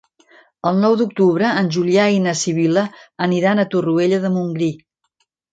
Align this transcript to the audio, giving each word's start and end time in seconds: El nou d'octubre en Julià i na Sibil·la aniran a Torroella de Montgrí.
El 0.69 0.79
nou 0.85 0.95
d'octubre 1.01 1.51
en 1.61 1.69
Julià 1.75 2.07
i 2.15 2.19
na 2.25 2.35
Sibil·la 2.41 2.87
aniran 3.29 3.65
a 3.65 3.69
Torroella 3.75 4.23
de 4.25 4.37
Montgrí. 4.39 4.73